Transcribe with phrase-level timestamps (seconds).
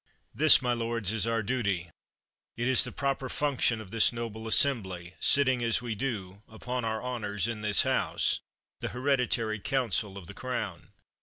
[0.33, 1.91] This, my lords, is our duty.
[2.57, 7.03] It is the proper function of this noble assembly, sitting, as we do, upon our
[7.03, 8.39] honors in this House,
[8.79, 10.87] the heredi tary council of the Crown.